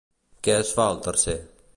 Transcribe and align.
Què 0.47 0.55
es 0.61 0.71
fa 0.79 0.87
al 0.93 0.97
tercer? 1.09 1.37